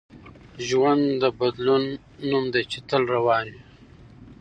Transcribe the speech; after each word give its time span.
ژوند 0.67 1.03
د 1.21 1.23
بدلون 1.39 1.83
نوم 2.29 2.45
دی 2.53 2.63
چي 2.71 2.79
تل 2.89 3.03
روان 3.13 3.45
وي. 3.53 3.61